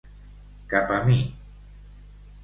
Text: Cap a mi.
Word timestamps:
Cap 0.71 0.93
a 0.95 0.97
mi. 1.09 1.17